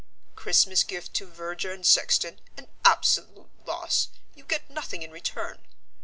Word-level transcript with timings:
Christmas 0.33 0.83
Gift 0.83 1.13
to 1.13 1.27
Verger 1.27 1.71
and 1.71 1.85
Sexton, 1.85 2.41
an 2.57 2.65
absolute 2.83 3.51
loss 3.67 4.07
you 4.33 4.43
get 4.43 4.67
nothing 4.67 5.03
in 5.03 5.11
return. 5.11 5.59